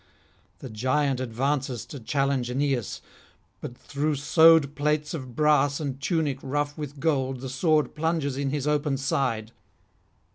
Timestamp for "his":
8.49-8.65